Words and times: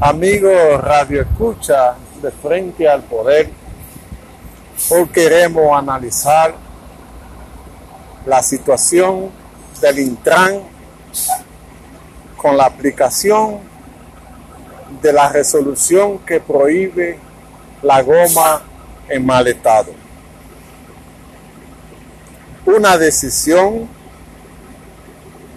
Amigos 0.00 0.80
Radio 0.80 1.22
Escucha 1.22 1.96
de 2.22 2.30
Frente 2.30 2.88
al 2.88 3.02
Poder, 3.02 3.50
hoy 4.90 5.08
queremos 5.08 5.76
analizar 5.76 6.54
la 8.24 8.40
situación 8.40 9.28
del 9.80 9.98
Intran 9.98 10.60
con 12.36 12.56
la 12.56 12.66
aplicación 12.66 13.58
de 15.02 15.12
la 15.12 15.30
resolución 15.30 16.18
que 16.20 16.38
prohíbe 16.38 17.18
la 17.82 18.00
goma 18.00 18.62
en 19.08 19.26
mal 19.26 19.48
estado. 19.48 19.90
Una 22.64 22.96
decisión 22.96 23.88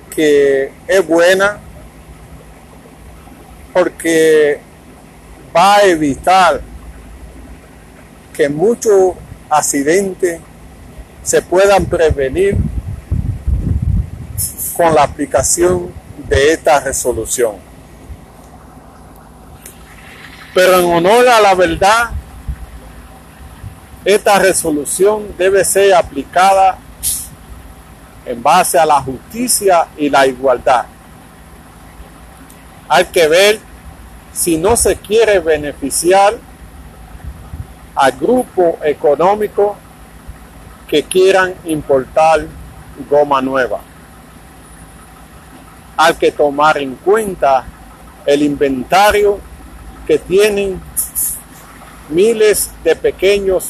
que 0.09 0.71
es 0.87 1.07
buena 1.07 1.59
porque 3.73 4.59
va 5.55 5.75
a 5.75 5.83
evitar 5.83 6.61
que 8.33 8.49
muchos 8.49 9.13
accidentes 9.49 10.39
se 11.23 11.41
puedan 11.41 11.85
prevenir 11.85 12.57
con 14.75 14.95
la 14.95 15.03
aplicación 15.03 15.91
de 16.27 16.53
esta 16.53 16.79
resolución. 16.79 17.55
Pero 20.53 20.79
en 20.79 20.85
honor 20.85 21.27
a 21.27 21.39
la 21.39 21.53
verdad, 21.53 22.11
esta 24.03 24.39
resolución 24.39 25.27
debe 25.37 25.63
ser 25.63 25.93
aplicada 25.93 26.77
en 28.25 28.41
base 28.41 28.77
a 28.79 28.85
la 28.85 29.01
justicia 29.01 29.87
y 29.97 30.09
la 30.09 30.25
igualdad. 30.25 30.85
Hay 32.93 33.05
que 33.05 33.25
ver 33.25 33.57
si 34.33 34.57
no 34.57 34.75
se 34.75 34.97
quiere 34.97 35.39
beneficiar 35.39 36.37
a 37.95 38.11
grupos 38.11 38.75
económicos 38.83 39.77
que 40.89 41.01
quieran 41.01 41.53
importar 41.63 42.45
goma 43.09 43.41
nueva. 43.41 43.79
Hay 45.95 46.15
que 46.15 46.33
tomar 46.33 46.79
en 46.79 46.95
cuenta 46.95 47.63
el 48.25 48.43
inventario 48.43 49.39
que 50.05 50.19
tienen 50.19 50.81
miles 52.09 52.71
de 52.83 52.93
pequeños 52.97 53.69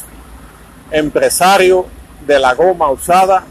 empresarios 0.90 1.86
de 2.26 2.40
la 2.40 2.56
goma 2.56 2.90
usada 2.90 3.44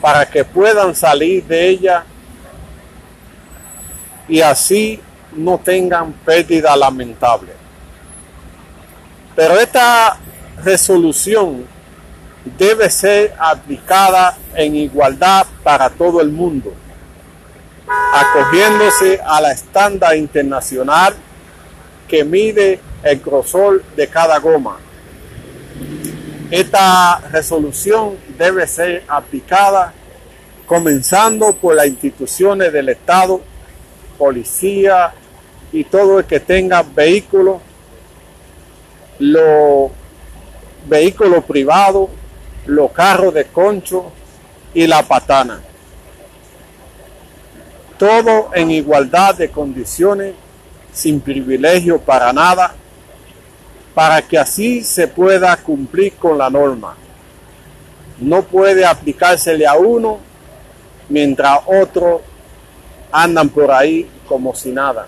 para 0.00 0.28
que 0.28 0.44
puedan 0.44 0.92
salir 0.92 1.44
de 1.44 1.68
ella 1.68 2.04
y 4.28 4.40
así 4.40 5.00
no 5.36 5.58
tengan 5.58 6.12
pérdida 6.12 6.76
lamentable. 6.76 7.52
Pero 9.34 9.58
esta 9.58 10.16
resolución 10.64 11.64
debe 12.58 12.88
ser 12.88 13.34
aplicada 13.38 14.36
en 14.54 14.76
igualdad 14.76 15.46
para 15.62 15.90
todo 15.90 16.20
el 16.20 16.30
mundo, 16.30 16.72
acogiéndose 18.12 19.20
a 19.24 19.40
la 19.40 19.52
estándar 19.52 20.16
internacional 20.16 21.14
que 22.08 22.24
mide 22.24 22.80
el 23.02 23.20
grosor 23.20 23.82
de 23.96 24.08
cada 24.08 24.38
goma. 24.38 24.78
Esta 26.50 27.18
resolución 27.32 28.16
debe 28.38 28.66
ser 28.66 29.04
aplicada 29.08 29.92
comenzando 30.66 31.54
por 31.54 31.74
las 31.74 31.86
instituciones 31.86 32.72
del 32.72 32.88
Estado, 32.88 33.40
policía 34.16 35.12
y 35.72 35.84
todo 35.84 36.20
el 36.20 36.24
que 36.24 36.40
tenga 36.40 36.82
vehículos, 36.82 37.60
los 39.18 39.90
vehículos 40.86 41.44
privados, 41.44 42.08
los 42.66 42.90
carros 42.92 43.34
de 43.34 43.44
concho 43.46 44.12
y 44.74 44.86
la 44.86 45.02
patana. 45.02 45.60
Todo 47.98 48.50
en 48.54 48.70
igualdad 48.70 49.34
de 49.34 49.50
condiciones, 49.50 50.34
sin 50.92 51.20
privilegio 51.20 52.00
para 52.00 52.32
nada, 52.32 52.74
para 53.94 54.20
que 54.22 54.38
así 54.38 54.82
se 54.82 55.08
pueda 55.08 55.56
cumplir 55.56 56.14
con 56.14 56.36
la 56.36 56.50
norma. 56.50 56.96
No 58.18 58.42
puede 58.42 58.84
aplicársele 58.84 59.66
a 59.66 59.74
uno 59.74 60.18
mientras 61.08 61.60
otros 61.66 62.20
andan 63.12 63.48
por 63.48 63.70
ahí 63.70 64.08
como 64.26 64.54
si 64.54 64.72
nada. 64.72 65.06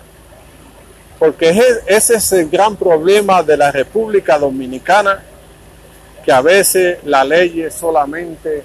Porque 1.19 1.49
ese 1.85 2.15
es 2.15 2.31
el 2.31 2.49
gran 2.49 2.75
problema 2.77 3.43
de 3.43 3.57
la 3.57 3.71
República 3.71 4.39
Dominicana, 4.39 5.21
que 6.23 6.31
a 6.31 6.41
veces 6.41 6.99
la 7.03 7.23
ley 7.23 7.67
solamente 7.69 8.63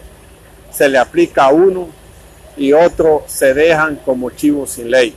se 0.70 0.88
le 0.88 0.98
aplica 0.98 1.46
a 1.46 1.52
uno 1.52 1.88
y 2.56 2.72
otros 2.72 3.22
se 3.26 3.52
dejan 3.54 3.96
como 3.96 4.30
chivos 4.30 4.70
sin 4.70 4.90
ley. 4.90 5.14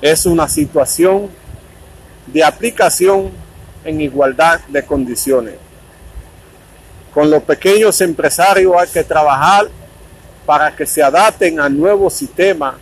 Es 0.00 0.26
una 0.26 0.48
situación 0.48 1.28
de 2.26 2.44
aplicación 2.44 3.30
en 3.84 4.00
igualdad 4.00 4.60
de 4.68 4.84
condiciones. 4.84 5.54
Con 7.12 7.30
los 7.30 7.42
pequeños 7.42 8.00
empresarios 8.00 8.72
hay 8.78 8.88
que 8.88 9.04
trabajar 9.04 9.68
para 10.46 10.74
que 10.74 10.86
se 10.86 11.02
adapten 11.02 11.60
al 11.60 11.76
nuevo 11.76 12.08
sistema 12.08 12.78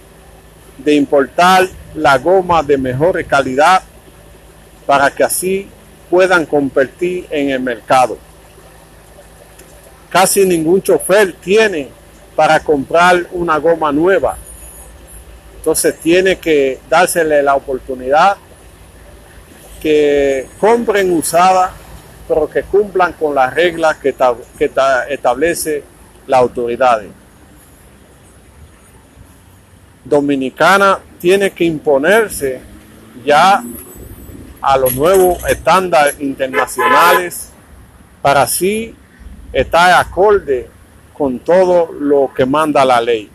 de 0.85 0.95
importar 0.95 1.69
la 1.95 2.19
goma 2.19 2.63
de 2.63 2.79
mejor 2.79 3.25
calidad 3.25 3.83
para 4.87 5.11
que 5.11 5.25
así 5.25 5.69
puedan 6.09 6.47
competir 6.47 7.27
en 7.31 7.51
el 7.51 7.61
mercado. 7.61 8.19
Casi 10.09 10.45
ningún 10.45 10.83
chofer 10.83 11.33
tiene 11.35 11.89
para 12.35 12.61
comprar 12.61 13.27
una 13.33 13.59
goma 13.59 13.93
nueva. 13.93 14.37
Entonces 15.57 15.99
tiene 16.01 16.39
que 16.39 16.81
dársele 16.89 17.43
la 17.43 17.55
oportunidad 17.55 18.37
que 19.81 20.49
compren 20.59 21.13
usada, 21.13 21.73
pero 22.27 22.49
que 22.49 22.63
cumplan 22.63 23.13
con 23.15 23.35
las 23.35 23.53
reglas 23.55 23.97
que, 23.99 24.15
que 24.59 24.71
establece 25.09 25.83
la 26.27 26.39
autoridad. 26.39 27.03
Dominicana 30.05 30.99
tiene 31.19 31.51
que 31.51 31.65
imponerse 31.65 32.61
ya 33.25 33.63
a 34.61 34.77
los 34.79 34.95
nuevos 34.95 35.43
estándares 35.49 36.21
internacionales 36.21 37.51
para 38.23 38.43
así 38.43 38.95
estar 39.53 39.93
acorde 39.93 40.69
con 41.13 41.39
todo 41.39 41.93
lo 41.93 42.31
que 42.35 42.47
manda 42.47 42.85
la 42.85 43.01
ley. 43.01 43.31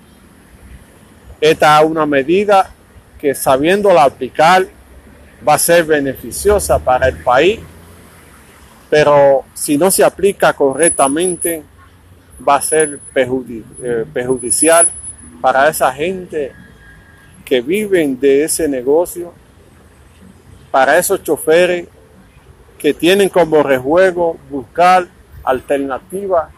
Esta 1.40 1.80
es 1.80 1.86
una 1.86 2.06
medida 2.06 2.72
que 3.20 3.36
sabiéndola 3.36 4.04
aplicar 4.04 4.66
va 5.48 5.56
a 5.56 5.60
ser 5.60 5.84
beneficiosa 5.84 6.80
para 6.80 7.08
el 7.08 7.18
país, 7.18 7.60
pero 8.90 9.46
si 9.54 9.78
no 9.78 9.92
se 9.92 10.04
aplica 10.04 10.54
correctamente 10.54 11.64
va 12.48 12.56
a 12.56 12.62
ser 12.62 13.00
eh, 13.16 14.06
perjudicial 14.14 14.88
para 15.42 15.70
esa 15.70 15.92
gente 15.94 16.52
que 17.44 17.62
viven 17.62 18.20
de 18.20 18.44
ese 18.44 18.68
negocio, 18.68 19.34
para 20.72 20.98
esos 20.98 21.24
choferes 21.24 21.88
que 22.78 22.94
tienen 22.94 23.30
como 23.30 23.64
rejuego 23.64 24.38
buscar 24.50 25.08
alternativas 25.44 26.50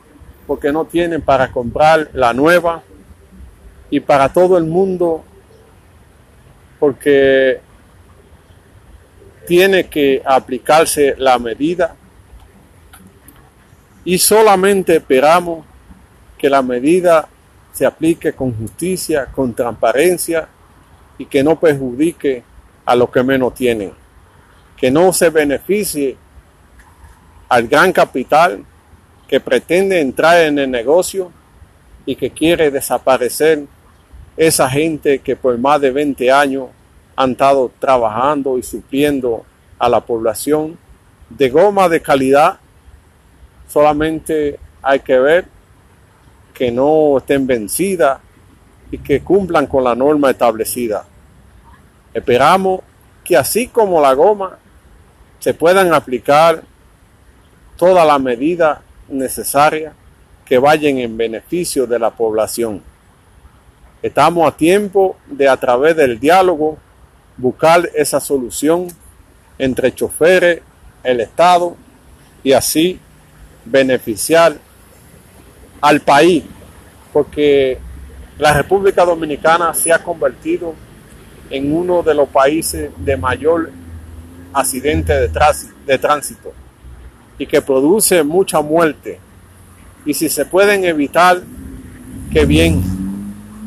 porque 0.48 0.72
no 0.72 0.86
tienen 0.86 1.22
para 1.22 1.52
comprar 1.52 2.10
la 2.14 2.34
nueva 2.34 2.82
y 3.90 4.00
para 4.00 4.32
todo 4.32 4.58
el 4.58 4.64
mundo 4.64 5.24
porque 6.80 7.60
tiene 9.46 9.88
que 9.88 10.22
aplicarse 10.26 11.16
la 11.18 11.40
medida. 11.40 11.96
Y 14.04 14.18
solamente 14.18 14.98
esperamos 14.98 15.66
que 16.38 16.50
la 16.50 16.62
medida 16.62 17.28
se 17.78 17.86
aplique 17.86 18.34
con 18.34 18.58
justicia, 18.58 19.28
con 19.28 19.54
transparencia 19.54 20.48
y 21.20 21.28
que 21.28 21.44
no 21.44 21.60
perjudique 21.60 22.44
a 22.84 22.96
los 22.96 23.12
que 23.12 23.22
menos 23.22 23.54
tienen, 23.54 23.92
que 24.76 24.90
no 24.90 25.14
se 25.14 25.30
beneficie 25.30 26.18
al 27.48 27.68
gran 27.68 27.94
capital 27.94 28.66
que 29.28 29.40
pretende 29.40 30.00
entrar 30.00 30.42
en 30.42 30.58
el 30.58 30.72
negocio 30.72 31.32
y 32.04 32.16
que 32.16 32.32
quiere 32.32 32.72
desaparecer 32.72 33.66
esa 34.36 34.68
gente 34.68 35.20
que 35.20 35.36
por 35.36 35.56
más 35.60 35.80
de 35.80 35.92
20 35.92 36.32
años 36.32 36.70
han 37.16 37.32
estado 37.32 37.72
trabajando 37.78 38.58
y 38.58 38.64
supliendo 38.64 39.46
a 39.78 39.88
la 39.88 40.02
población 40.02 40.80
de 41.30 41.50
goma 41.52 41.88
de 41.90 42.02
calidad. 42.02 42.58
Solamente 43.68 44.58
hay 44.82 45.00
que 45.02 45.20
ver 45.20 45.57
que 46.58 46.72
no 46.72 47.20
estén 47.20 47.46
vencidas 47.46 48.18
y 48.90 48.98
que 48.98 49.22
cumplan 49.22 49.68
con 49.68 49.84
la 49.84 49.94
norma 49.94 50.32
establecida. 50.32 51.06
Esperamos 52.12 52.82
que 53.24 53.38
así 53.38 53.68
como 53.68 54.02
la 54.02 54.16
goma 54.16 54.58
se 55.38 55.54
puedan 55.54 55.94
aplicar 55.94 56.64
todas 57.76 58.08
las 58.08 58.20
medidas 58.20 58.80
necesarias 59.08 59.94
que 60.46 60.58
vayan 60.58 60.98
en 60.98 61.16
beneficio 61.16 61.86
de 61.86 62.00
la 62.00 62.10
población. 62.10 62.82
Estamos 64.02 64.48
a 64.52 64.58
tiempo 64.58 65.18
de 65.28 65.48
a 65.48 65.58
través 65.58 65.96
del 65.96 66.20
diálogo 66.20 66.80
buscar 67.38 67.88
esa 67.94 68.20
solución 68.20 68.88
entre 69.60 69.94
choferes, 69.94 70.62
el 71.04 71.22
Estado 71.22 71.76
y 72.44 72.54
así 72.54 73.00
beneficiar 73.64 74.58
al 75.82 76.02
país, 76.02 76.44
porque 77.14 77.78
la 78.38 78.54
República 78.54 79.06
Dominicana 79.06 79.74
se 79.74 79.92
ha 79.92 80.04
convertido 80.04 80.74
en 81.50 81.74
uno 81.74 82.04
de 82.04 82.14
los 82.14 82.30
países 82.30 82.92
de 82.98 83.18
mayor 83.18 83.72
accidente 84.54 85.14
de, 85.14 85.30
de 85.86 85.98
tránsito 85.98 86.54
y 87.38 87.46
que 87.46 87.62
produce 87.62 88.24
mucha 88.24 88.62
muerte. 88.62 89.20
Y 90.06 90.14
si 90.14 90.30
se 90.30 90.46
pueden 90.46 90.84
evitar, 90.86 91.42
qué 92.32 92.46
bien. 92.46 92.82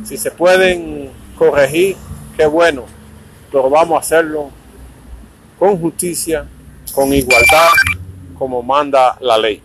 Si 0.05 0.17
se 0.17 0.31
pueden 0.31 1.11
corregir, 1.37 1.97
qué 2.37 2.47
bueno. 2.47 2.85
Pero 3.51 3.69
vamos 3.71 3.97
a 3.97 4.01
hacerlo 4.01 4.51
con 5.59 5.79
justicia, 5.79 6.47
con 6.95 7.13
igualdad, 7.13 7.69
como 8.39 8.63
manda 8.63 9.17
la 9.21 9.37
ley. 9.37 9.63